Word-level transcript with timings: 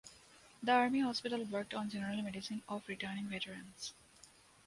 The 0.63 0.71
Army 0.71 1.01
hospital 1.01 1.43
worked 1.45 1.75
on 1.75 1.91
general 1.91 2.19
medicine 2.23 2.63
of 2.67 2.87
returning 2.87 3.27
Veterans. 3.29 3.93